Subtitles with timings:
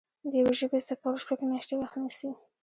[0.29, 2.29] د یوې ژبې زده کول شپږ میاشتې وخت نیسي